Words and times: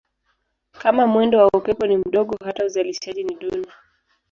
Kama 0.71 1.07
mwendo 1.07 1.37
wa 1.37 1.47
upepo 1.57 1.87
ni 1.87 1.97
mdogo 1.97 2.37
hata 2.45 2.65
uzalishaji 2.65 3.23
ni 3.23 3.35
duni. 3.35 3.67